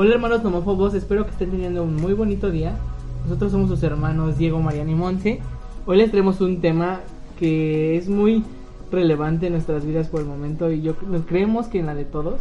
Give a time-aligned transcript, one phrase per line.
[0.00, 2.76] Hola hermanos nomófobos, espero que estén teniendo un muy bonito día.
[3.24, 5.40] Nosotros somos sus hermanos Diego, Mariana y Monse.
[5.86, 7.00] Hoy les traemos un tema
[7.36, 8.44] que es muy
[8.92, 12.04] relevante en nuestras vidas por el momento y yo nos creemos que en la de
[12.04, 12.40] todos.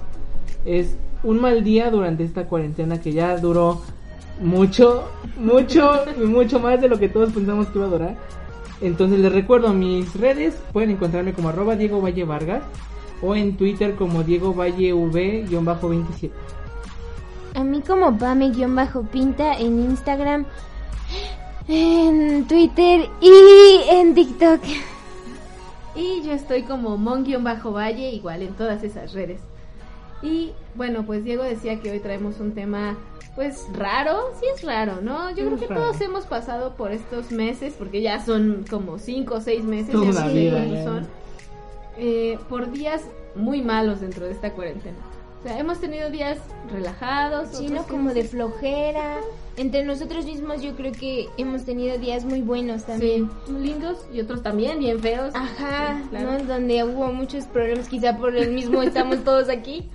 [0.65, 3.81] Es un mal día durante esta cuarentena que ya duró
[4.40, 5.05] mucho,
[5.40, 8.15] mucho, mucho más de lo que todos pensamos que iba a durar.
[8.81, 12.62] Entonces les recuerdo mis redes, pueden encontrarme como arroba Diego Valle Vargas
[13.21, 16.32] o en Twitter como Diego Valle V-27.
[17.55, 20.46] A mí como Pame-Pinta en Instagram,
[21.68, 24.62] en Twitter y en TikTok.
[25.95, 29.41] Y yo estoy como Mon-Valle, igual en todas esas redes.
[30.21, 32.95] Y bueno, pues Diego decía que hoy traemos un tema
[33.35, 35.29] pues raro, sí es raro, ¿no?
[35.29, 39.41] Yo creo que todos hemos pasado por estos meses, porque ya son como cinco o
[39.41, 41.07] seis meses, ya no sé cuántos son,
[41.98, 43.03] eh, por días
[43.35, 44.98] muy malos dentro de esta cuarentena.
[45.40, 46.39] O sea, hemos tenido días
[46.71, 47.49] relajados.
[47.49, 49.17] sino Como de flojera.
[49.55, 53.29] Entre nosotros mismos yo creo que hemos tenido días muy buenos también.
[53.45, 55.34] Sí, lindos y otros también bien feos.
[55.34, 56.39] Ajá, ¿no?
[56.43, 59.89] Donde hubo muchos problemas, quizá por el mismo estamos todos aquí.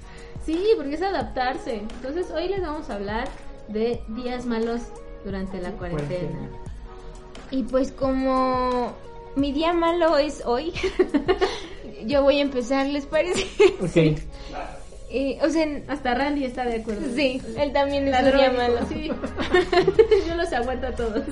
[0.44, 1.76] Sí, porque es adaptarse.
[1.76, 3.28] Entonces hoy les vamos a hablar
[3.68, 4.82] de días malos
[5.24, 6.48] durante la cuarentena.
[7.50, 8.92] Y pues como
[9.36, 10.72] mi día malo es hoy,
[12.06, 13.46] yo voy a empezar, ¿les parece?
[13.80, 14.18] Ok.
[15.14, 17.02] Eh, o sea, hasta Randy está de acuerdo.
[17.14, 18.78] Sí, él también es un malo.
[18.88, 19.10] Sí.
[20.26, 21.24] yo los aguanto a todos.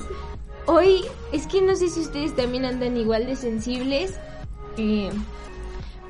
[0.67, 1.03] Hoy,
[1.33, 4.21] es que no sé si ustedes también andan igual de sensibles.
[4.77, 5.09] Eh,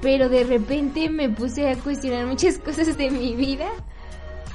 [0.03, 3.69] pero de repente me puse a cuestionar muchas cosas de mi vida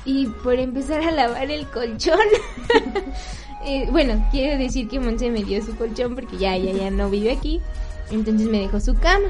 [0.03, 2.19] y por empezar a lavar el colchón.
[3.65, 7.09] eh, bueno, quiero decir que Monse me dio su colchón porque ya, ya, ya no
[7.09, 7.61] vive aquí.
[8.11, 9.29] Entonces me dejó su cama.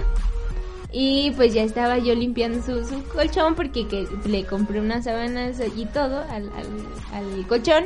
[0.91, 5.62] Y pues ya estaba yo limpiando su, su colchón porque que le compré unas sábanas
[5.75, 6.68] y todo al, al,
[7.13, 7.85] al colchón.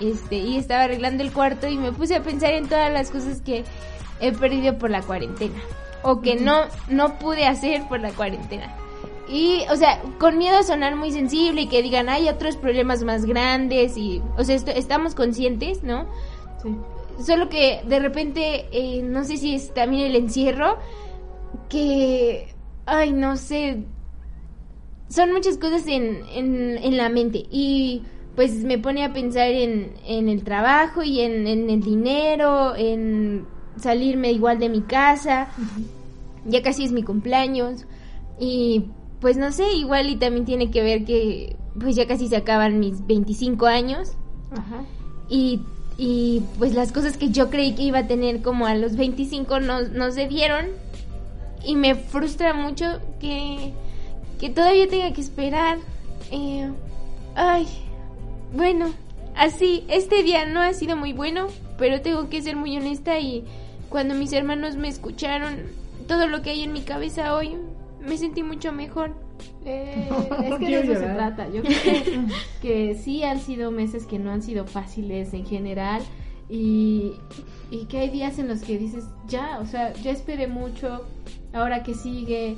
[0.00, 3.40] Este, y estaba arreglando el cuarto y me puse a pensar en todas las cosas
[3.40, 3.64] que
[4.20, 5.60] he perdido por la cuarentena
[6.02, 8.74] o que no, no pude hacer por la cuarentena.
[9.28, 13.04] Y, o sea, con miedo a sonar muy sensible y que digan, hay otros problemas
[13.04, 16.06] más grandes y, o sea, estamos conscientes, ¿no?
[16.62, 16.76] Sí.
[17.24, 20.78] Solo que de repente, eh, no sé si es también el encierro,
[21.72, 23.84] que, ay, no sé,
[25.08, 28.02] son muchas cosas en, en, en la mente y
[28.36, 33.46] pues me pone a pensar en, en el trabajo y en, en el dinero, en
[33.76, 35.48] salirme igual de mi casa.
[36.44, 37.86] Ya casi es mi cumpleaños.
[38.38, 38.86] Y
[39.20, 42.80] pues no sé, igual y también tiene que ver que pues ya casi se acaban
[42.80, 44.12] mis 25 años.
[44.50, 44.82] Ajá.
[45.28, 45.60] Y,
[45.96, 49.60] y pues las cosas que yo creí que iba a tener como a los 25
[49.60, 50.66] no, no se dieron.
[51.64, 53.72] Y me frustra mucho que,
[54.40, 55.78] que todavía tenga que esperar.
[56.30, 56.70] Eh,
[57.34, 57.66] ay,
[58.54, 58.92] bueno,
[59.36, 61.46] así, este día no ha sido muy bueno,
[61.78, 63.44] pero tengo que ser muy honesta y
[63.88, 65.58] cuando mis hermanos me escucharon
[66.06, 67.56] todo lo que hay en mi cabeza hoy,
[68.00, 69.14] me sentí mucho mejor.
[69.64, 70.08] Eh,
[70.44, 71.48] es que de eso se trata.
[71.48, 72.20] Yo creo que,
[72.62, 76.02] que, sí han sido meses que no han sido fáciles en general
[76.48, 77.12] y,
[77.70, 81.06] y que hay días en los que dices, ya, o sea, ya esperé mucho,
[81.52, 82.56] ahora que sigue,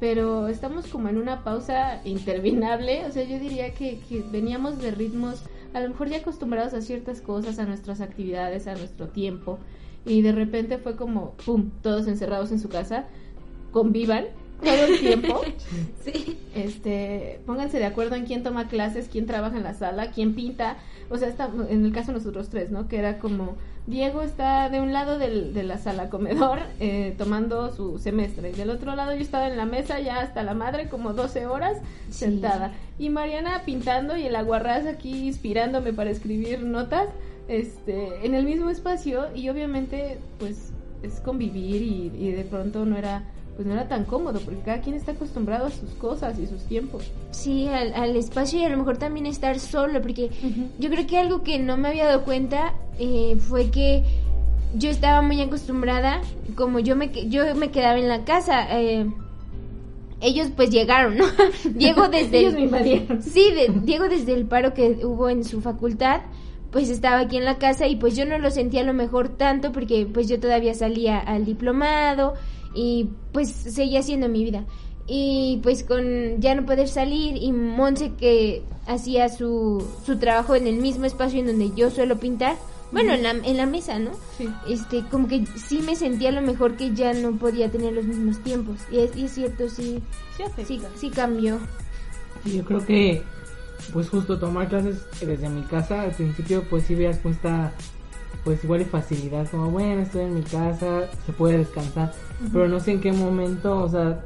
[0.00, 3.04] pero estamos como en una pausa interminable.
[3.06, 5.42] O sea, yo diría que, que veníamos de ritmos
[5.74, 9.58] a lo mejor ya acostumbrados a ciertas cosas, a nuestras actividades, a nuestro tiempo
[10.06, 13.06] y de repente fue como, ¡pum!, todos encerrados en su casa,
[13.72, 14.24] convivan
[14.62, 15.42] todo el tiempo.
[16.04, 16.38] sí.
[16.54, 20.76] Este, pónganse de acuerdo en quién toma clases, quién trabaja en la sala, quién pinta.
[21.10, 22.88] O sea, está, en el caso de nosotros tres, ¿no?
[22.88, 23.56] Que era como,
[23.86, 28.50] Diego está de un lado del, de la sala comedor eh, tomando su semestre.
[28.50, 31.46] Y del otro lado yo estaba en la mesa ya hasta la madre, como 12
[31.46, 31.78] horas
[32.10, 32.72] sentada.
[32.98, 37.08] Y Mariana pintando y el aguarrás aquí inspirándome para escribir notas
[37.48, 40.72] este, en el mismo espacio y obviamente pues
[41.02, 43.22] es convivir y, de pronto no era
[43.56, 46.62] pues no era tan cómodo porque cada quien está acostumbrado a sus cosas y sus
[46.64, 47.10] tiempos.
[47.30, 50.30] Sí, al, espacio y a lo mejor también estar solo porque
[50.78, 54.04] yo creo que algo que no me había dado cuenta eh, fue que
[54.74, 56.20] yo estaba muy acostumbrada,
[56.54, 59.06] como yo me, yo me quedaba en la casa, eh,
[60.20, 61.24] ellos pues llegaron, ¿no?
[61.64, 63.22] Diego desde ellos me invadieron.
[63.22, 66.20] Sí, de, Diego desde el paro que hubo en su facultad,
[66.70, 69.30] pues estaba aquí en la casa y pues yo no lo sentía a lo mejor
[69.30, 72.34] tanto porque pues yo todavía salía al diplomado
[72.76, 74.64] y pues seguía haciendo mi vida.
[75.08, 80.66] Y pues con ya no poder salir y Monse que hacía su, su trabajo en
[80.66, 82.56] el mismo espacio en donde yo suelo pintar,
[82.92, 84.10] bueno, en la, en la mesa, ¿no?
[84.36, 84.48] Sí.
[84.68, 88.04] Este, como que sí me sentía a lo mejor que ya no podía tener los
[88.04, 88.78] mismos tiempos.
[88.90, 90.02] Y es, y es cierto, sí,
[90.36, 91.58] Sí, sí, sí cambió.
[92.44, 93.22] Sí, yo creo que,
[93.92, 97.72] pues justo tomar clases desde mi casa, al principio pues sí veas como esta,
[98.46, 102.12] pues igual de facilidad, como bueno, estoy en mi casa, se puede descansar,
[102.52, 104.20] pero no sé en qué momento, o sea,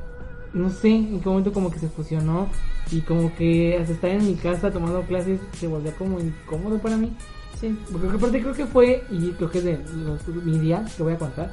[0.53, 2.49] no sé en qué momento como que se fusionó
[2.93, 6.99] y como que hasta estar en mi casa tomando clases se volvió como incómodo para
[6.99, 7.17] mí.
[7.59, 7.75] Sí.
[7.91, 11.15] Porque aparte creo que fue, y creo que es de los, mi día que voy
[11.15, 11.51] a contar.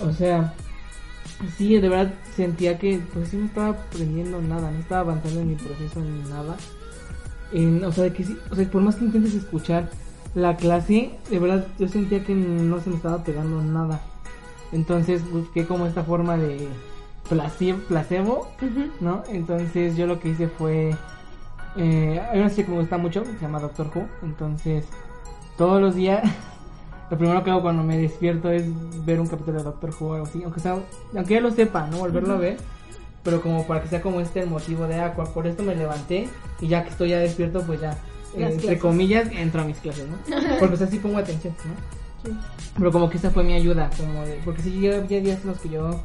[0.00, 0.54] O sea,
[1.58, 5.48] sí, de verdad sentía que pues sí no estaba aprendiendo nada, no estaba avanzando en
[5.48, 6.56] mi proceso ni nada.
[7.52, 9.90] En- o sea, de que sí, o sea, por más que intentes escuchar
[10.34, 14.00] la clase, de verdad yo sentía que no se me estaba pegando nada.
[14.72, 16.68] Entonces busqué como esta forma de
[17.28, 18.90] place- placebo, Ujú.
[19.00, 19.22] ¿no?
[19.28, 20.94] Entonces yo lo que hice fue...
[21.76, 24.06] Eh, hay una serie que me gusta mucho, que se llama Doctor Who.
[24.22, 24.84] Entonces,
[25.56, 26.22] todos los días,
[27.10, 28.64] lo primero que hago cuando me despierto es
[29.04, 30.42] ver un capítulo de Doctor Who o algo así.
[30.42, 30.76] Aunque, sea,
[31.14, 31.98] aunque ya lo sepa, ¿no?
[31.98, 32.56] Volverlo a ver.
[33.22, 36.28] Pero como para que sea como este el motivo de, ah, por esto me levanté
[36.60, 37.96] y ya que estoy ya despierto, pues ya,
[38.34, 38.80] entre clases.
[38.80, 40.16] comillas, entro a mis clases, ¿no?
[40.58, 42.30] Porque o sea, sí pongo atención, ¿no?
[42.30, 42.36] Sí.
[42.78, 45.58] Pero como que esa fue mi ayuda, como de, porque sí, había días en los
[45.58, 46.02] que yo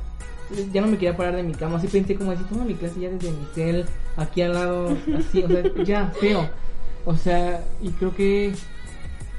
[0.71, 2.99] ya no me quería parar de mi cama, así pensé como así, toma mi clase
[2.99, 3.85] ya desde mi cel,
[4.15, 6.49] aquí al lado, así, o sea, ya, feo.
[7.05, 8.53] O sea, y creo que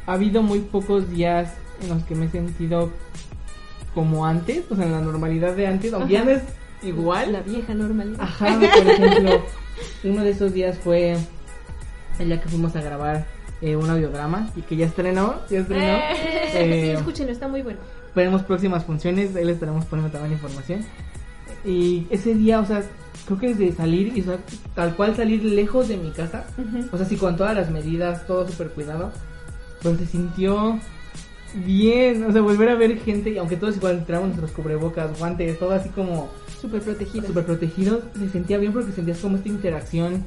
[0.07, 1.53] ha habido muy pocos días
[1.83, 2.91] en los que me he sentido
[3.95, 6.43] como antes, o sea, en la normalidad de antes, aunque ya no es
[6.83, 7.33] igual.
[7.33, 8.21] La vieja normalidad.
[8.21, 9.43] Ajá, por ejemplo,
[10.05, 11.17] uno de esos días fue
[12.19, 13.27] el día que fuimos a grabar
[13.61, 15.99] eh, un audiodrama y que ya estrenó, ya estrenó.
[16.53, 17.81] sí, Eh, escúchenlo, está muy bueno.
[18.07, 20.81] Esperemos próximas funciones, ahí les estaremos poniendo también información.
[21.65, 22.83] Y ese día, o sea,
[23.27, 24.39] creo que desde salir, y o sea,
[24.75, 26.87] tal cual salir lejos de mi casa, Ujú.
[26.93, 29.11] o sea, sí, con todas las medidas, todo súper cuidado,
[29.83, 30.79] pero se sintió
[31.55, 35.59] bien, o sea, volver a ver gente, y aunque todos igual traemos nuestros cubrebocas, guantes,
[35.59, 36.29] todo así como
[36.61, 37.27] Súper protegida.
[37.27, 40.25] súper protegidos, se sentía bien porque sentías como esta interacción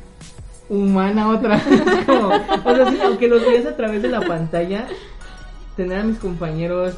[0.72, 1.82] humana otra vez.
[2.06, 4.88] como, o sea, sí, aunque los veías a través de la pantalla,
[5.76, 6.96] tener a mis compañeros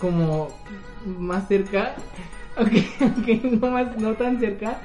[0.00, 0.48] como
[1.18, 1.94] más cerca,
[2.56, 4.80] aunque, aunque no, más, no tan cerca,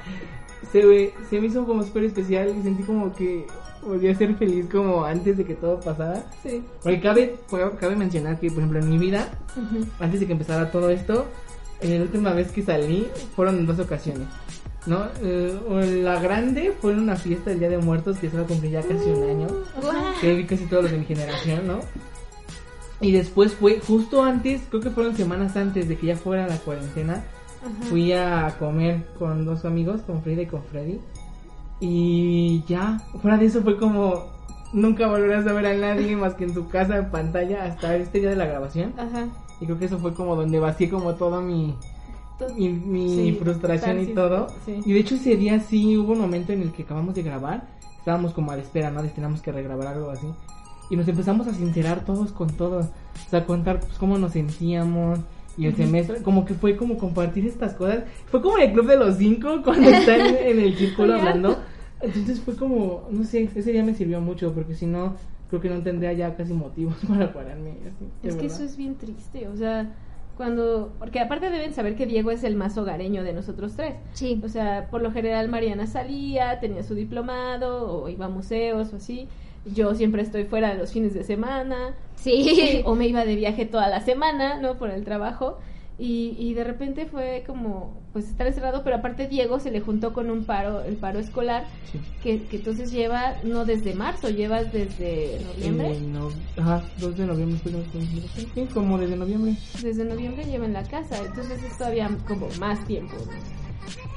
[0.72, 3.46] se, ve- se me hizo como súper especial y sentí como que
[3.84, 6.24] volví a ser feliz como antes de que todo pasara.
[6.42, 6.62] Sí.
[6.82, 7.34] Porque cabe,
[7.80, 9.28] cabe mencionar que, por ejemplo, en mi vida,
[10.00, 11.26] antes de que empezara todo esto,
[11.80, 14.28] eh, la última vez que salí fueron en dos ocasiones.
[14.86, 15.06] ¿No?
[15.22, 18.46] Eh, la grande fue en una fiesta del Día de Muertos que se va a
[18.46, 19.46] cumplir ya casi un año.
[19.80, 19.94] Guau.
[20.20, 21.80] Que vi casi todos los de mi generación, ¿no?
[23.00, 26.56] Y después fue justo antes, creo que fueron semanas antes de que ya fuera la
[26.58, 27.24] cuarentena.
[27.60, 27.84] Ajá.
[27.88, 31.00] Fui a comer con dos amigos, con Frida y con Freddy.
[31.80, 34.30] Y ya, fuera de eso fue como
[34.72, 38.20] nunca volverás a ver a nadie más que en su casa en pantalla hasta este
[38.20, 38.94] día de la grabación.
[38.96, 39.28] Ajá.
[39.60, 41.76] Y creo que eso fue como donde vacié como toda mi,
[42.56, 44.48] mi, mi Sí, frustración y todo.
[44.64, 44.80] sí.
[44.84, 47.66] Y de hecho ese día sí hubo un momento en el que acabamos de grabar.
[47.98, 49.02] Estábamos como a la espera, ¿no?
[49.02, 50.26] De teníamos que regrabar algo así.
[50.90, 52.86] Y nos empezamos a sincerar todos con todos.
[52.86, 55.20] O sea, contar pues, cómo nos sentíamos.
[55.56, 58.04] Y el semestre, como que fue como compartir estas cosas.
[58.26, 61.58] Fue como el club de los cinco cuando están en el círculo hablando.
[62.00, 65.14] Entonces fue como, no sé, ese día me sirvió mucho porque si no,
[65.48, 67.70] creo que no tendría ya casi motivos para pararme.
[67.86, 68.54] así, Es que verdad.
[68.56, 69.94] eso es bien triste, o sea,
[70.36, 73.94] cuando, porque aparte deben saber que Diego es el más hogareño de nosotros tres.
[74.12, 74.40] Sí.
[74.44, 78.96] O sea, por lo general Mariana salía, tenía su diplomado o iba a museos o
[78.96, 79.28] así.
[79.64, 81.94] Yo siempre estoy fuera los fines de semana.
[82.16, 82.82] Sí.
[82.84, 84.76] o me iba de viaje toda la semana, ¿no?
[84.78, 85.58] Por el trabajo.
[85.98, 90.12] Y, y de repente fue como, pues estar encerrado, pero aparte Diego se le juntó
[90.12, 92.00] con un paro, el paro escolar, Sí.
[92.22, 95.92] que, que entonces lleva, no desde marzo, llevas desde noviembre.
[95.92, 97.58] Eh, no, ajá, 2 de noviembre
[98.54, 99.54] Sí, como desde noviembre.
[99.82, 103.14] Desde noviembre lleva en la casa, entonces es todavía como más tiempo.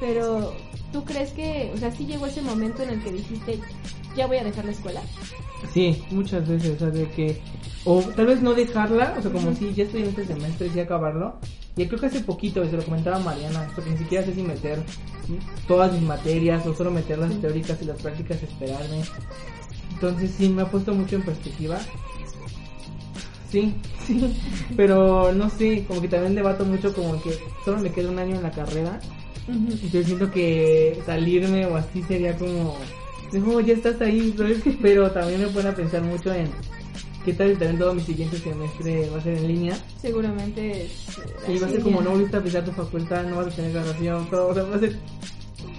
[0.00, 0.54] Pero,
[0.92, 3.60] ¿tú crees que, o sea, sí llegó ese momento en el que dijiste,
[4.16, 5.02] ya voy a dejar la escuela?
[5.72, 7.40] Sí, muchas veces, o sea, de que,
[7.84, 10.80] o tal vez no dejarla, o sea, como si ya estoy en este semestre, sí
[10.80, 11.36] acabarlo.
[11.76, 14.82] Y creo que hace poquito, se lo comentaba Mariana, porque ni siquiera sé si meter
[15.68, 19.02] todas mis materias o solo meter las teóricas y las prácticas, esperarme.
[19.92, 21.78] Entonces sí, me ha puesto mucho en perspectiva.
[23.50, 23.74] Sí,
[24.06, 24.36] sí,
[24.74, 28.36] pero no sé, como que también debato mucho como que solo me queda un año
[28.36, 28.98] en la carrera.
[29.48, 32.76] Y yo siento que salirme o así sería como,
[33.32, 34.34] no, ya estás ahí,
[34.82, 36.48] pero también me pone a pensar mucho en
[37.26, 39.76] qué tal también todo mi siguiente semestre va a ser en línea.
[40.00, 40.88] Seguramente
[41.48, 43.72] Y va a ser como no volviste a pisar tu facultad, no vas a tener
[43.72, 44.96] graduación, todo, o sea, va a ser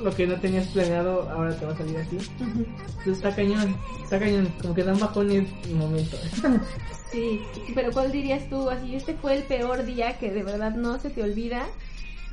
[0.03, 2.17] lo que no tenías planeado, ahora te va a salir así.
[2.41, 6.19] Entonces está cañón, está cañón, como que dan bajones en momentos.
[7.09, 7.39] Sí,
[7.73, 8.69] pero ¿cuál dirías tú?
[8.69, 11.65] Así, este fue el peor día que de verdad no se te olvida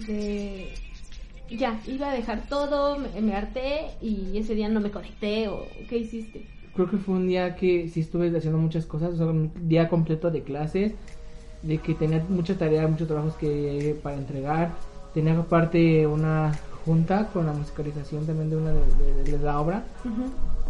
[0.09, 0.75] de...
[1.49, 5.64] Ya, iba a dejar todo, me, me harté y ese día no me conecté o
[5.88, 6.44] ¿qué hiciste?
[6.75, 9.88] Creo que fue un día que sí estuve haciendo muchas cosas, o sea, un día
[9.88, 10.93] completo de clases,
[11.62, 14.71] de que tenía mucha tarea, muchos trabajos que para entregar,
[15.14, 16.52] tenía aparte una
[16.85, 18.81] junta con la musicalización también de una de,
[19.25, 19.85] de- de la obra.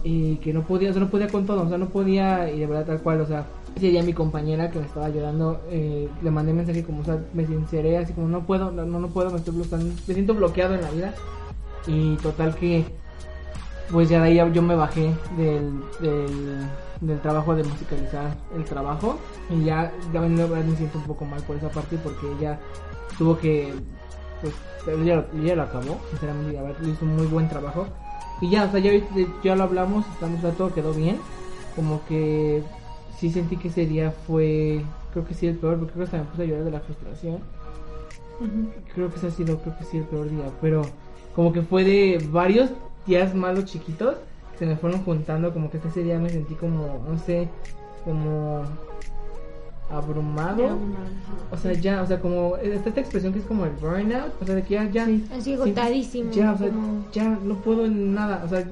[0.07, 2.61] Y que no podía, o sea, no podía con todo, o sea, no podía y
[2.61, 6.09] de verdad tal cual, o sea, ese día mi compañera que me estaba ayudando, eh,
[6.23, 9.31] le mandé mensaje como, o sea, me sinceré así como, no puedo, no, no puedo,
[9.31, 11.15] me estoy bloqueando, me siento bloqueado en la vida
[11.87, 12.85] y total que,
[13.91, 16.67] pues ya de ahí yo me bajé del, del,
[17.00, 19.19] del trabajo de musicalizar el trabajo
[19.50, 22.59] y ya, ya me, me siento un poco mal por esa parte porque ella
[23.19, 23.73] tuvo que,
[24.41, 24.55] pues,
[24.87, 27.87] ella, lo- ella lo acabó, sinceramente, ver, hizo un muy buen trabajo
[28.41, 28.91] y ya, o sea, ya,
[29.43, 31.19] ya lo hablamos, estamos, ya todo quedó bien.
[31.76, 32.62] Como que
[33.19, 36.19] sí sentí que ese día fue, creo que sí el peor, porque creo que hasta
[36.19, 37.38] me puse a llorar de la frustración.
[38.95, 40.83] Creo que ese ha sido, creo que sí el peor día, pero
[41.35, 42.71] como que fue de varios
[43.07, 44.17] días malos chiquitos
[44.53, 47.49] que se me fueron juntando, como que ese día me sentí como, no sé,
[48.05, 48.63] como
[49.91, 50.79] abrumado.
[51.51, 54.45] O sea, ya, o sea, como está esta expresión que es como el burnout, o
[54.45, 56.31] sea, de que ya, ya, Así agotadísimo.
[56.33, 58.65] ya, o sea, como- ya no puedo en nada, o sea,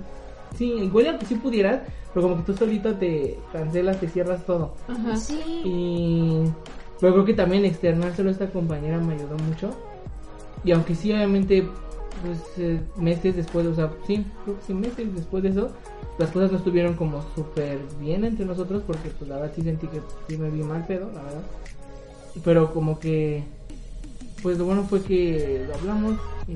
[0.57, 1.81] sí, igual aunque sí pudieras,
[2.15, 4.75] pero como que tú solito te cancelas, te cierras todo.
[4.89, 5.17] Ajá.
[5.17, 5.41] Sí.
[5.65, 6.43] Y
[7.01, 9.71] pero creo que también externárselo a esta compañera me ayudó mucho.
[10.65, 11.69] Y aunque sí, obviamente,
[12.23, 15.71] pues eh, meses después, o sea, sí, creo que sí, meses después de eso,
[16.19, 19.87] las cosas no estuvieron como súper bien entre nosotros, porque pues la verdad sí sentí
[19.89, 21.43] que sí me vi mal pedo, la verdad.
[22.45, 23.45] Pero como que,
[24.43, 26.15] pues lo bueno fue que lo hablamos
[26.49, 26.55] y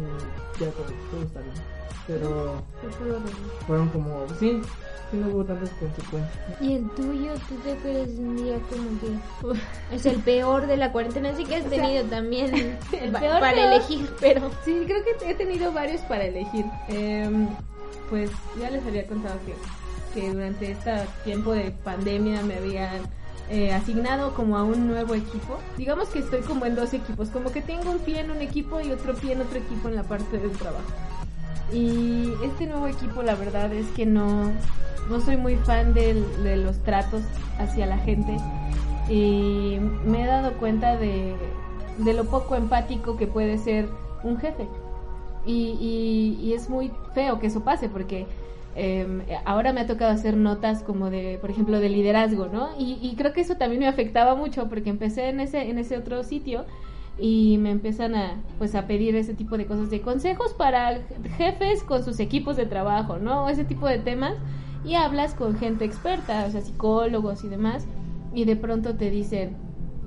[0.60, 1.75] ya todo, todo está bien.
[2.06, 2.62] Pero
[3.66, 4.60] fueron como, sí,
[5.10, 6.38] sí no hubo tantas consecuencias.
[6.60, 7.32] ¿Y el tuyo?
[7.48, 9.58] ¿Tú te acuerdas un día como que uf,
[9.92, 11.30] es el peor de la cuarentena?
[11.30, 12.54] Así que has tenido también
[12.92, 13.72] el peor, para peor.
[13.72, 14.50] elegir, pero...
[14.64, 16.64] Sí, creo que he tenido varios para elegir.
[16.88, 17.48] Em,
[18.10, 20.92] pues ya les había contado que, que durante este
[21.24, 23.02] tiempo de pandemia me habían
[23.48, 25.58] eh, asignado como a un nuevo equipo.
[25.76, 28.80] Digamos que estoy como en dos equipos, como que tengo un pie en un equipo
[28.80, 30.82] y otro pie en otro equipo en la parte del trabajo.
[31.72, 34.52] Y este nuevo equipo la verdad es que no,
[35.10, 36.14] no soy muy fan de
[36.64, 37.22] los tratos
[37.58, 38.36] hacia la gente
[39.08, 41.34] y me he dado cuenta de,
[41.98, 43.88] de lo poco empático que puede ser
[44.22, 44.66] un jefe.
[45.44, 48.26] Y, y- y es muy feo que eso pase porque
[48.74, 49.06] eh,
[49.44, 52.70] ahora me ha tocado hacer notas como de, por ejemplo, de liderazgo, ¿no?
[52.78, 55.96] Y, y creo que eso también me afectaba mucho porque empecé en ese, en ese
[55.96, 56.64] otro sitio
[57.18, 61.00] y me empiezan a pues a pedir ese tipo de cosas de consejos para
[61.36, 63.48] jefes con sus equipos de trabajo, ¿no?
[63.48, 64.34] Ese tipo de temas
[64.84, 67.86] y hablas con gente experta, o sea, psicólogos y demás
[68.34, 69.56] y de pronto te dicen,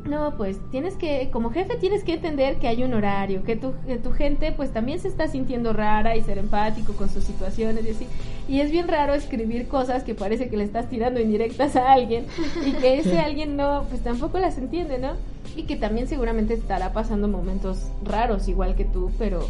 [0.05, 3.73] no, pues tienes que, como jefe tienes que entender que hay un horario, que tu,
[3.85, 7.85] que tu gente pues también se está sintiendo rara y ser empático con sus situaciones
[7.85, 8.07] y así.
[8.47, 12.25] Y es bien raro escribir cosas que parece que le estás tirando indirectas a alguien
[12.65, 15.13] y que ese alguien no, pues tampoco las entiende, ¿no?
[15.59, 19.41] Y que también seguramente estará pasando momentos raros igual que tú, pero,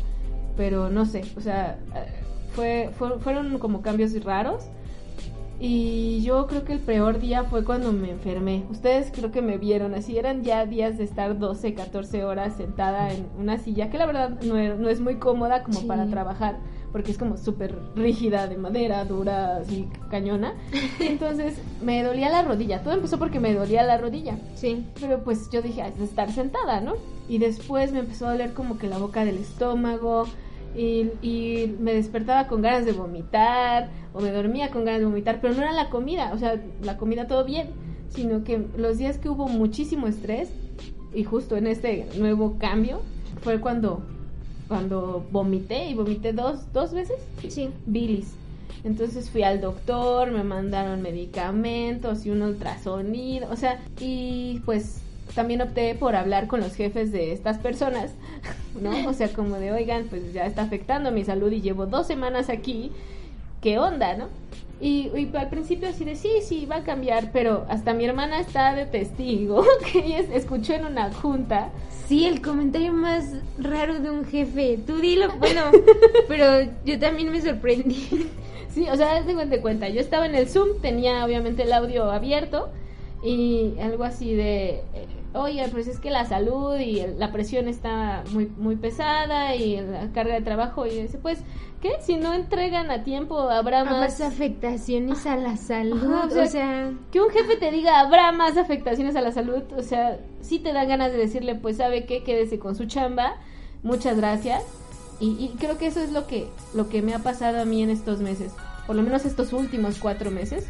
[0.57, 2.07] pero no sé, o sea, eh,
[2.53, 4.63] fue, fue- fueron como cambios raros.
[5.59, 8.63] Y yo creo que el peor día fue cuando me enfermé.
[8.71, 10.17] Ustedes creo que me vieron así.
[10.17, 14.39] Eran ya días de estar 12, 14 horas sentada en una silla que la verdad
[14.41, 15.85] no, no es muy cómoda como Sí.
[15.85, 16.57] para trabajar.
[16.91, 20.53] Porque es como súper rígida, de madera, dura, así cañona.
[20.99, 22.81] Entonces me dolía la rodilla.
[22.81, 24.37] Todo empezó porque me dolía la rodilla.
[24.55, 24.85] Sí.
[24.99, 26.93] Pero pues yo dije, "Ah, es de estar sentada, ¿no?
[27.27, 30.25] Y después me empezó a doler como que la boca del estómago
[30.75, 35.39] y, y me despertaba con ganas de vomitar o me dormía con ganas de vomitar,
[35.41, 37.69] pero no era la comida, o sea, la comida todo bien,
[38.09, 40.49] sino que los días que hubo muchísimo estrés
[41.13, 43.01] y justo en este nuevo cambio
[43.41, 44.03] fue cuando
[44.69, 47.17] cuando vomité y vomité dos, dos veces
[47.49, 47.69] Sí.
[47.85, 48.31] bilis.
[48.85, 55.01] Entonces fui al doctor, me mandaron medicamentos y un ultrasonido, o sea, y pues
[55.35, 58.11] también opté por hablar con los jefes de estas personas,
[58.81, 59.09] ¿no?
[59.09, 62.47] O sea, como de, oigan, pues ya está afectando mi salud y llevo dos semanas
[62.49, 62.91] aquí,
[63.61, 64.27] ¿qué onda, no?
[64.81, 68.73] Y, al principio así de, sí, sí, va a cambiar, pero hasta mi hermana está
[68.73, 71.69] de testigo, que ella escuchó en una junta.
[72.07, 74.79] Sí, el comentario más raro de un jefe.
[74.85, 75.63] Tú dilo, bueno,
[76.27, 78.29] pero yo también me sorprendí.
[78.69, 82.09] Sí, o sea, tengo de cuenta, yo estaba en el Zoom, tenía obviamente el audio
[82.11, 82.69] abierto
[83.23, 84.83] y algo así de,
[85.41, 90.11] oye, pues es que la salud y la presión está muy, muy pesada y la
[90.11, 91.39] carga de trabajo y dice, pues
[91.81, 91.97] ¿qué?
[92.01, 94.21] Si no entregan a tiempo, habrá más...
[94.21, 96.31] afectaciones a la salud.
[96.37, 99.63] o, sea, que un jefe te diga, habrá más afectaciones a la salud.
[99.77, 102.23] O sea, sí te dan ganas de decirle, pues, ¿sabe qué?
[102.23, 103.37] Quédese con su chamba.
[103.83, 104.63] Muchas gracias.
[105.21, 107.89] Y, creo que eso es lo que, lo que me ha pasado a mí en
[107.89, 108.53] estos meses.
[108.87, 110.67] Por lo menos estos últimos cuatro meses.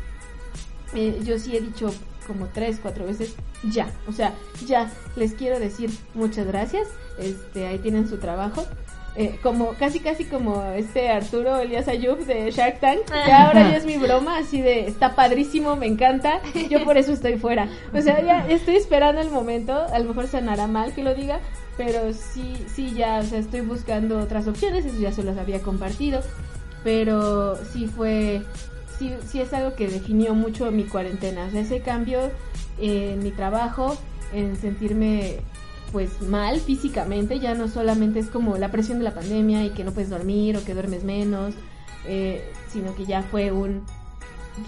[0.95, 1.91] Eh, yo sí he dicho
[2.29, 3.91] como tres, cuatro veces, ya.
[4.07, 4.33] O sea,
[4.65, 6.88] ya les quiero decir muchas gracias.
[7.17, 8.65] Este, ahí tienen su trabajo
[9.15, 13.77] eh, como casi casi como este Arturo Elías Ayub de Shark Tank, que ahora ya
[13.77, 17.67] es mi broma, así de está padrísimo, me encanta, yo por eso estoy fuera.
[17.93, 21.39] O sea, ya estoy esperando el momento, a lo mejor sonará mal que lo diga,
[21.75, 25.62] pero sí, sí, ya, o sea, estoy buscando otras opciones, eso ya se los había
[25.62, 26.21] compartido,
[26.83, 28.43] pero sí fue,
[29.00, 32.20] sí, sí es algo que definió mucho mi cuarentena, o sea, ese cambio
[32.77, 33.98] en mi trabajo,
[34.34, 35.39] en sentirme
[35.91, 39.84] pues mal físicamente, ya no solamente es como la presión de la pandemia y que
[39.84, 41.56] no puedes dormir o que duermes menos,
[42.06, 43.84] eh, sino que ya fue un,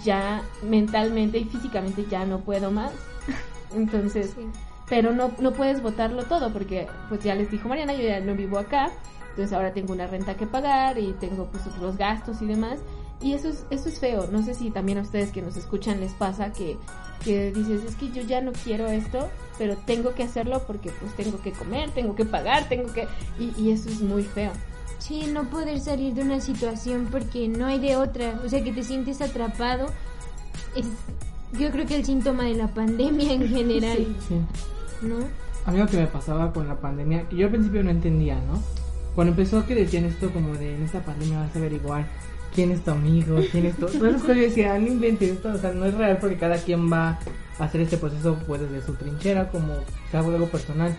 [0.02, 2.90] ya mentalmente y físicamente ya no puedo más.
[3.76, 4.34] Entonces,
[4.88, 8.34] pero no, no puedes votarlo todo porque pues ya les dijo Mariana, yo ya no
[8.34, 8.90] vivo acá,
[9.30, 12.80] entonces ahora tengo una renta que pagar y tengo pues los gastos y demás.
[13.22, 14.28] Y eso es, eso es feo.
[14.32, 16.76] No sé si también a ustedes que nos escuchan les pasa que,
[17.24, 21.14] que dices, es que yo ya no quiero esto, pero tengo que hacerlo porque pues
[21.14, 23.06] tengo que comer, tengo que pagar, tengo que...
[23.38, 24.52] Y, y eso es muy feo.
[24.98, 28.40] Sí, no poder salir de una situación porque no hay de otra.
[28.44, 29.86] O sea, que te sientes atrapado.
[30.76, 30.86] Es,
[31.58, 33.96] yo creo que el síntoma de la pandemia en general.
[33.96, 35.06] Sí, sí.
[35.06, 35.16] ¿No?
[35.64, 38.36] A mí lo que me pasaba con la pandemia, que yo al principio no entendía,
[38.36, 38.62] ¿no?
[39.14, 42.06] Cuando empezó que decían esto como de en esta pandemia vas a averiguar
[42.54, 43.86] quién es tu amigo, quién es tu...
[43.86, 46.56] Todas esas cosas yo decía, no inventes esto, o sea, no es real porque cada
[46.56, 47.18] quien va
[47.58, 49.74] a hacer este proceso pues desde su trinchera como
[50.10, 50.96] sea algo personal.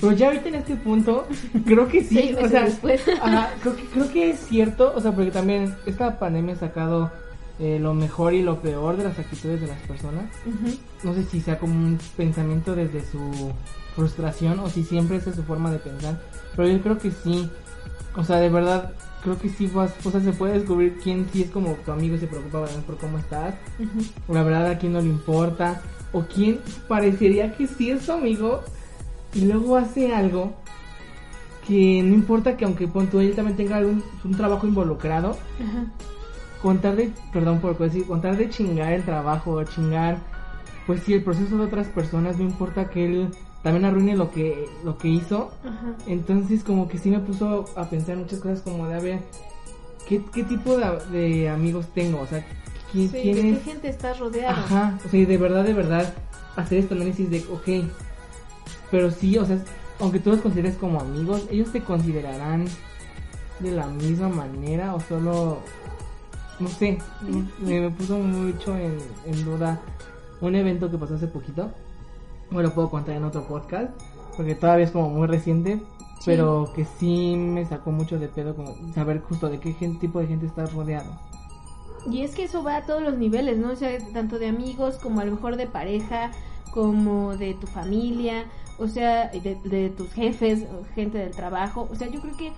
[0.00, 1.26] Pero ya ahorita en este punto,
[1.64, 5.74] creo que sí, o sea, creo, que, creo que es cierto, o sea, porque también
[5.86, 7.10] esta pandemia ha sacado
[7.58, 10.24] eh, lo mejor y lo peor de las actitudes de las personas.
[11.02, 13.52] No sé si sea como un pensamiento desde su
[13.94, 16.20] frustración o si siempre es su forma de pensar,
[16.56, 17.48] pero yo creo que sí.
[18.16, 18.92] O sea, de verdad,
[19.24, 22.14] creo que sí, pues, o sea, se puede descubrir quién sí es como tu amigo
[22.14, 23.54] y se preocupa por cómo estás,
[24.28, 25.80] o la verdad a quién no le importa,
[26.12, 28.62] o quién parecería que sí es tu amigo
[29.34, 30.52] y luego hace algo
[31.66, 35.38] que no importa que aunque pon, él también tenga algún, un trabajo involucrado,
[36.60, 40.18] contar de, perdón por decir, contar de chingar el trabajo, o chingar,
[40.86, 43.28] pues sí, el proceso de otras personas, no importa que él
[43.64, 45.50] también arruine lo que lo que hizo.
[46.06, 49.20] Entonces como que sí me puso a pensar muchas cosas como de a ver
[50.06, 52.44] qué, qué tipo de, amigos tengo, o sea,
[52.92, 54.50] ¿quién, sí, ¿de qué gente estás rodeado?
[54.50, 56.12] Ajá, o sea, de verdad, de verdad
[56.56, 57.88] hacer este análisis de, ok,
[58.90, 59.58] pero sí, o sea,
[59.98, 62.66] aunque tú los consideres como amigos, ellos te considerarán
[63.60, 65.60] de la misma manera o solo,
[66.60, 66.98] no sé,
[67.60, 69.80] me, puso mucho en, en duda
[70.42, 71.72] un evento que pasó hace poquito
[72.50, 73.90] no lo puedo contar en otro podcast,
[74.36, 75.80] porque todavía es como muy reciente,
[76.24, 80.26] pero que sí me sacó mucho de pedo como saber justo de qué tipo de
[80.26, 81.18] gente estás rodeado.
[82.10, 83.72] Y es que eso va a todos los niveles, ¿no?
[83.72, 86.32] O sea, tanto de amigos como a lo mejor de pareja,
[86.70, 88.44] como de tu familia,
[88.78, 91.88] o sea, de, de tus jefes, gente del trabajo.
[91.90, 92.52] O sea, yo creo que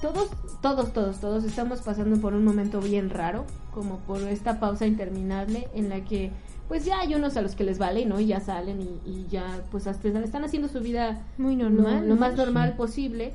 [0.00, 4.86] todos, todos, todos, todos estamos pasando por un momento bien raro, como por esta pausa
[4.86, 6.30] interminable en la que
[6.68, 8.18] pues ya hay unos a los que les vale, ¿no?
[8.18, 12.36] Y ya salen y, ya, pues hasta están haciendo su vida muy normal, lo, más
[12.36, 13.32] normal posible,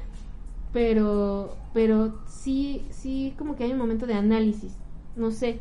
[0.74, 4.76] pero, pero sí, sí, como que hay un momento de análisis.
[5.16, 5.60] No sé,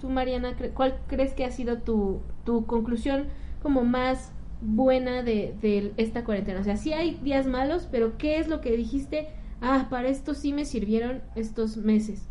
[0.00, 3.26] tú Mariana, ¿cuál crees que ha sido tu, tu conclusión
[3.62, 6.60] como más buena de, de esta cuarentena?
[6.60, 9.28] O sea, sí hay días malos, pero ¿qué es lo que dijiste?
[9.60, 12.28] Ah, para esto sí me sirvieron estos meses.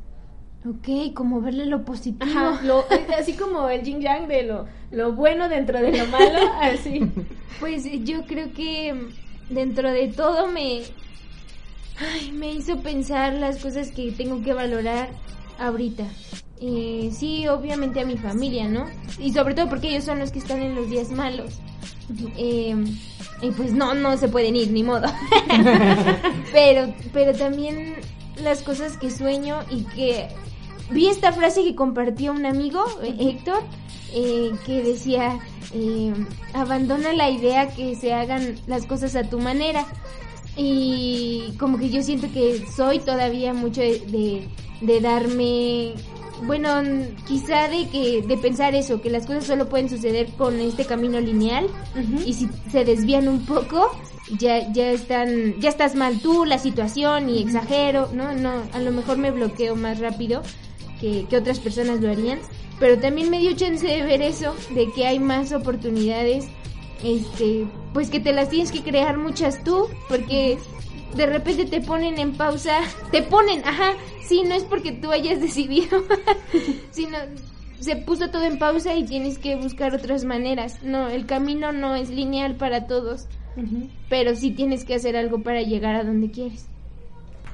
[0.64, 2.58] Ok, como verle lo positivo.
[2.64, 6.40] lo, eh, así como el yin yang de lo, lo bueno dentro de lo malo,
[6.62, 7.02] así.
[7.60, 9.10] Pues yo creo que
[9.50, 10.84] dentro de todo me,
[11.98, 15.10] ay, me hizo pensar las cosas que tengo que valorar
[15.58, 16.06] ahorita.
[16.62, 18.86] Eh, sí, obviamente a mi familia, ¿no?
[19.20, 21.60] Y sobre todo porque ellos son los que están en los días malos.
[22.38, 22.76] Eh,
[23.42, 25.08] y pues no, no se pueden ir, ni modo.
[26.54, 27.96] pero, pero también
[28.44, 30.28] las cosas que sueño y que
[30.92, 33.64] vi esta frase que compartió un amigo, eh, Héctor,
[34.14, 35.40] eh, que decía,
[35.74, 36.14] eh,
[36.54, 39.86] abandona la idea que se hagan las cosas a tu manera.
[40.58, 44.48] Y como que yo siento que soy todavía mucho de,
[44.82, 45.94] de, darme
[46.44, 46.82] bueno,
[47.26, 51.22] quizá de que de pensar eso, que las cosas solo pueden suceder con este camino
[51.22, 51.68] lineal
[52.26, 53.92] y si se desvían un poco,
[54.40, 58.92] ya ya están ya estás mal tú, la situación y exagero, no, no, a lo
[58.92, 60.42] mejor me bloqueo más rápido
[61.02, 62.40] que, que otras personas lo harían
[62.82, 66.48] pero también me dio chance de ver eso, de que hay más oportunidades,
[67.04, 70.58] este, pues que te las tienes que crear muchas tú, porque
[71.16, 72.80] de repente te ponen en pausa,
[73.12, 76.04] te ponen, ajá, sí, no es porque tú hayas decidido,
[76.90, 77.20] sino
[77.80, 80.82] se puso todo en pausa y tienes que buscar otras maneras.
[80.82, 83.28] No, el camino no es lineal para todos,
[84.10, 86.71] pero sí tienes que hacer algo para llegar a donde quieres.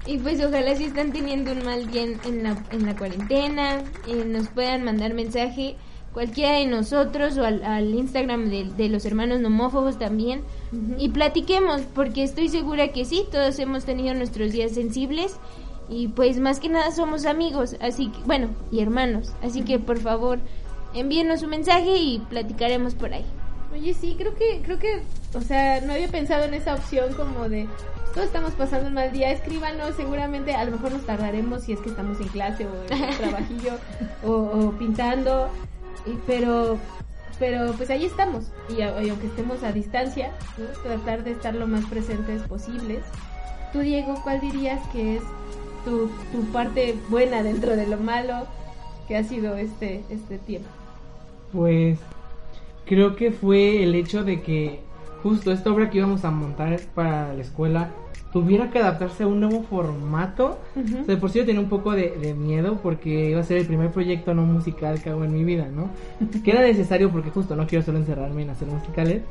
[0.06, 4.24] Y pues ojalá si están teniendo un mal día en la, en la cuarentena, eh,
[4.26, 5.76] nos puedan mandar mensaje
[6.18, 10.42] cualquiera de nosotros o al, Instagram de, los hermanos nomófobos también.
[10.98, 15.36] Y platiquemos porque estoy segura que sí, todos hemos tenido nuestros días sensibles
[15.90, 20.00] y pues más que nada somos amigos, así que bueno, y hermanos, así que por
[20.00, 20.40] favor
[20.94, 23.26] envíenos un mensaje y platicaremos por ahí.
[23.78, 25.04] Oye, sí, creo que creo que
[25.36, 27.68] o sea, no había pensado en esa opción como de
[28.12, 31.80] todos estamos pasando un mal día, escríbanos, seguramente a lo mejor nos tardaremos si es
[31.82, 33.74] que estamos en clase o en trabajillo
[34.26, 35.50] o, pintando,
[36.26, 36.80] pero
[37.38, 40.32] pero pues ahí estamos y, aunque estemos a distancia,
[40.82, 43.04] tratar de estar lo más presentes posibles.
[43.74, 45.24] Tú Diego, ¿cuál dirías que es
[45.86, 48.48] tu, tu parte buena dentro de lo malo
[49.08, 50.70] que ha sido este, este tiempo?
[51.54, 52.00] Pues
[52.88, 54.80] creo que fue el hecho de que
[55.22, 57.92] justo esta obra que íbamos a montar para la escuela
[58.32, 60.60] tuviera que adaptarse a un nuevo formato.
[61.02, 63.66] O sea, por sí yo tenía un poco de, miedo porque iba a ser el
[63.66, 65.90] primer proyecto no musical que hago en mi vida, ¿no?
[66.44, 69.22] que era necesario porque justo no quiero solo encerrarme en hacer musicales.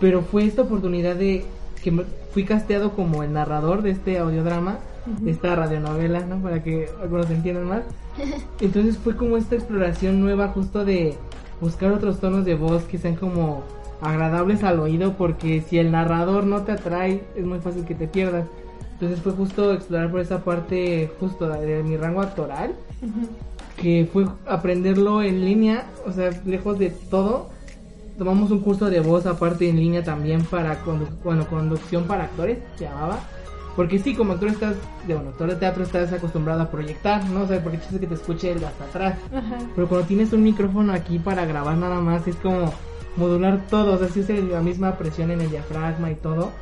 [0.00, 1.44] Pero fue esta oportunidad de
[1.82, 6.42] que fui casteado como el narrador de este audiodrama, de esta radionovela, ¿no?
[6.42, 7.82] Para que algunos entiendan más.
[8.60, 11.16] Entonces fue como esta exploración nueva justo de
[11.60, 13.62] buscar otros tonos de voz que sean como
[14.00, 18.06] agradables al oído porque si el narrador no te atrae es muy fácil que te
[18.06, 18.46] pierdas.
[18.92, 22.74] Entonces fue justo explorar por esa parte justo de, mi rango actoral,
[23.76, 27.50] que fue aprenderlo en línea, o sea, lejos de todo.
[28.16, 30.78] Tomamos un curso de voz aparte en línea también para
[31.22, 33.20] bueno, conducción para actores, se llamaba.
[33.76, 37.42] Porque sí, como actor estás, de bueno, actor de teatro estás acostumbrado a proyectar, ¿no?
[37.42, 39.18] O sea, porque chiste que te escuche el hasta atrás.
[39.74, 42.72] Pero cuando tienes un micrófono aquí para grabar nada más, es como
[43.16, 46.52] modular todo, o sea, sí es la misma presión en el diafragma y todo,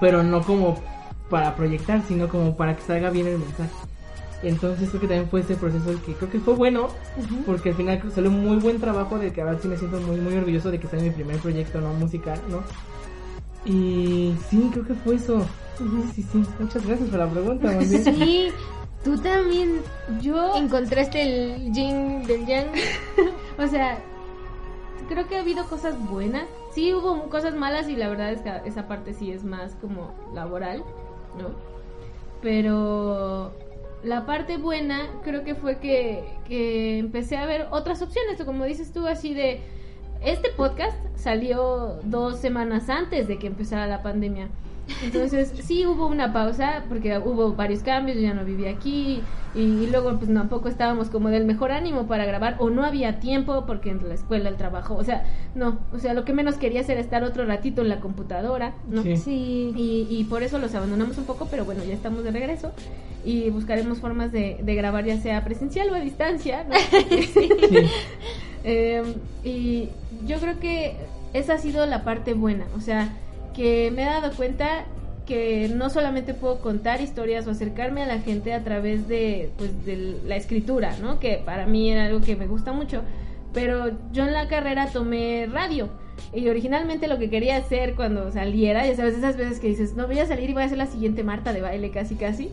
[0.00, 0.80] pero no como
[1.28, 3.70] para proyectar, sino como para que salga bien el mensaje.
[4.42, 6.88] Entonces creo que también fue ese proceso el que creo que fue bueno,
[7.46, 10.20] porque al final salió muy buen trabajo de que a ver si me siento muy
[10.20, 12.62] muy orgulloso de que sea mi primer proyecto no musical, ¿no?
[13.66, 15.46] Y sí, creo que fue eso.
[16.14, 17.82] Sí, sí, muchas gracias por la pregunta.
[17.82, 18.48] Sí,
[19.04, 19.82] tú también,
[20.20, 22.68] yo encontraste el yin del yang.
[23.58, 23.98] o sea,
[25.08, 26.44] creo que ha habido cosas buenas.
[26.72, 30.14] Sí hubo cosas malas y la verdad es que esa parte sí es más como
[30.34, 30.84] laboral,
[31.38, 31.50] ¿no?
[32.42, 33.52] Pero
[34.02, 38.92] la parte buena creo que fue que, que empecé a ver otras opciones, como dices
[38.92, 39.60] tú, así de...
[40.22, 44.48] Este podcast salió dos semanas antes de que empezara la pandemia.
[45.02, 49.22] Entonces sí hubo una pausa porque hubo varios cambios, yo ya no vivía aquí
[49.54, 53.64] y, luego pues tampoco estábamos como del mejor ánimo para grabar o no había tiempo
[53.66, 55.24] porque en la escuela, el trabajo, o sea,
[55.54, 59.02] no, o sea, lo que menos quería era estar otro ratito en la computadora, ¿no?
[59.02, 59.72] Sí.
[59.74, 62.72] Y, por eso los abandonamos un poco, pero bueno, ya estamos de regreso
[63.24, 66.74] y buscaremos formas de, grabar ya sea presencial o a distancia, ¿no?
[67.10, 67.48] sí.
[68.68, 69.90] Em, y
[70.26, 70.96] yo creo que
[71.32, 73.08] esa ha sido la parte buena, o sea,
[73.54, 74.84] que me he dado cuenta
[75.26, 79.84] que no solamente puedo contar historias o acercarme a la gente a través de, pues,
[79.84, 81.18] de la escritura, ¿no?
[81.18, 83.02] Que para mí era algo que me gusta mucho.
[83.52, 85.88] Pero yo en la carrera tomé radio.
[86.34, 90.06] Y originalmente lo que quería hacer cuando saliera, ya sabes, esas veces que dices, no
[90.06, 92.50] voy a salir y voy a ser la siguiente Marta de baile casi casi.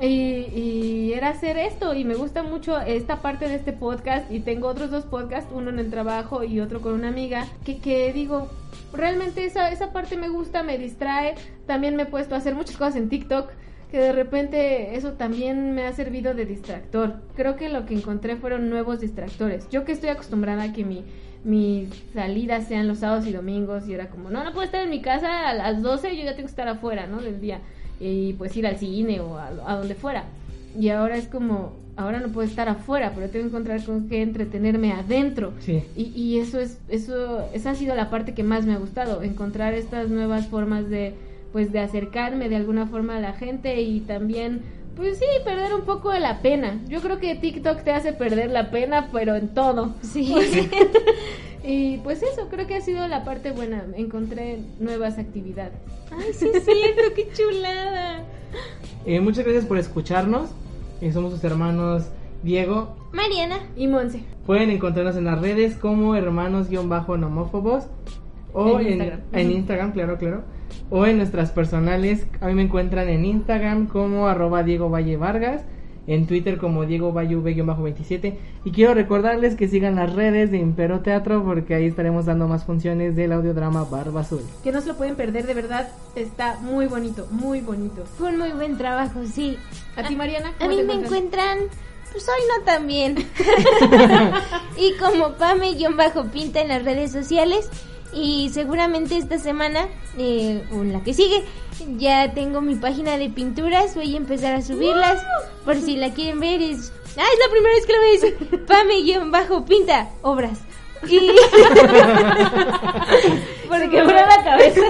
[0.00, 4.40] Y, y, era hacer esto y me gusta mucho esta parte de este podcast y
[4.40, 8.12] tengo otros dos podcasts, uno en el trabajo y otro con una amiga, que, que
[8.12, 8.48] digo,
[8.92, 11.34] realmente esa, esa parte me gusta, me distrae,
[11.66, 13.50] también me he puesto a hacer muchas cosas en TikTok
[13.90, 17.16] que de repente eso también me ha servido de distractor.
[17.36, 19.68] Creo que lo que encontré fueron nuevos distractores.
[19.70, 21.04] Yo que estoy acostumbrada a que mi
[21.44, 24.90] mis salidas sean los sábados y domingos y era como, no, no puedo estar en
[24.90, 27.20] mi casa a las 12, yo ya tengo que estar afuera, ¿no?
[27.20, 27.60] Del día
[28.00, 30.24] y pues ir al cine o a, donde fuera.
[30.78, 34.22] y ahora es como, ahora no puedo estar afuera, pero tengo que encontrar con qué
[34.22, 35.52] entretenerme adentro.
[35.60, 35.82] Sí.
[35.96, 39.22] Y, y eso es, eso, esa ha sido la parte que más me ha gustado,
[39.22, 41.14] encontrar estas nuevas formas de,
[41.52, 44.62] pues, de acercarme de alguna forma a la gente y también,
[44.96, 46.80] pues sí, perder un poco de la pena.
[46.88, 49.94] Yo creo que TikTok te hace perder la pena, pero en todo.
[50.02, 50.34] Sí.
[51.64, 53.84] Y pues eso, creo que ha sido la parte buena.
[53.96, 55.74] Encontré nuevas actividades.
[56.10, 58.22] Ay, sí es cierto, qué chulada.
[59.04, 60.50] Eh, muchas gracias por escucharnos.
[61.02, 62.04] Eh, somos sus hermanos
[62.42, 62.96] Diego.
[63.12, 63.58] Mariana.
[63.76, 64.22] Y Monse.
[64.46, 67.84] Pueden encontrarnos en las redes como hermanos-nomófobos.
[68.54, 69.20] O En en, Instagram.
[69.32, 70.42] en Instagram, claro, claro.
[70.90, 72.26] O en nuestras personales.
[72.40, 75.62] A mí me encuentran en Instagram como arroba Diego Valle Vargas.
[76.06, 78.34] En Twitter como Diego Valle V-27.
[78.64, 82.64] Y quiero recordarles que sigan las redes de Impero Teatro porque ahí estaremos dando más
[82.64, 84.40] funciones del audiodrama Barba Azul.
[84.64, 85.90] Que no se lo pueden perder, de verdad.
[86.16, 88.06] Está muy bonito, muy bonito.
[88.16, 89.58] Fue un muy buen trabajo, sí.
[89.96, 90.54] ¿A ti, Mariana?
[90.60, 91.58] A mí te me encuentran,
[92.10, 93.16] pues hoy no tan bien.
[94.78, 97.68] y como Pame-Pinta en las redes sociales.
[98.12, 101.44] Y seguramente esta semana, eh, o la que sigue,
[101.98, 103.94] ya tengo mi página de pinturas.
[103.94, 105.22] Voy a empezar a subirlas.
[105.64, 106.92] Por si la quieren ver, es.
[107.16, 108.66] Ah, es la primera vez que lo decir.
[108.66, 110.58] Pame-Pinta, obras.
[111.08, 111.18] Y.
[113.70, 114.80] Se quebró la cabeza.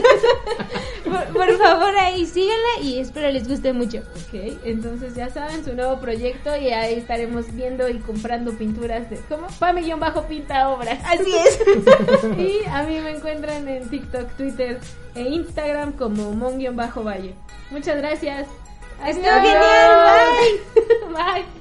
[1.09, 3.99] Por, por favor, ahí síganla y espero les guste mucho.
[3.99, 9.18] ok, entonces ya saben su nuevo proyecto y ahí estaremos viendo y comprando pinturas de.
[9.29, 9.47] ¿Cómo?
[9.59, 10.99] Pame-pinta obras.
[11.05, 11.59] Así es.
[12.38, 14.81] Y a mí me encuentran en TikTok, Twitter
[15.14, 17.35] e Instagram como mon-valle.
[17.71, 18.49] Muchas gracias.
[19.07, 20.31] Estuvo genial,
[20.75, 21.14] bye.
[21.44, 21.58] bye.